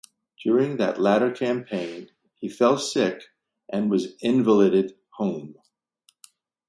During 0.43 0.77
that 0.77 0.99
latter 0.99 1.29
campaign, 1.29 2.09
he 2.39 2.49
fell 2.49 2.79
sick 2.79 3.21
and 3.69 3.91
was 3.91 4.15
invalided 4.19 4.97
home. 5.11 5.55